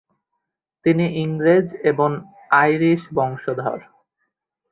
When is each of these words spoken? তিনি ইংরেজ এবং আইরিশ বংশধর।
তিনি 0.85 1.05
ইংরেজ 1.23 1.67
এবং 1.83 2.09
আইরিশ 2.53 3.01
বংশধর। 3.15 3.79